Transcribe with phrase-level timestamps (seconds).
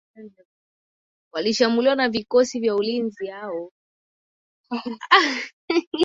[1.31, 3.31] walishambuliwa na vikosi vya ulinzi